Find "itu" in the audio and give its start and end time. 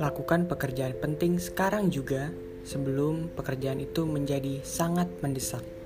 3.84-4.08